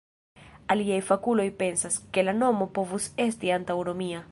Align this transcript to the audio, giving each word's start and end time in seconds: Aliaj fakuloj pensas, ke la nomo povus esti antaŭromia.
Aliaj 0.75 0.97
fakuloj 1.09 1.45
pensas, 1.59 1.99
ke 2.17 2.25
la 2.27 2.35
nomo 2.39 2.69
povus 2.79 3.09
esti 3.29 3.55
antaŭromia. 3.61 4.19